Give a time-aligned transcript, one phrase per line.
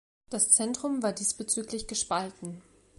[0.31, 2.63] Das Zentrum war diesbezüglich gespalten.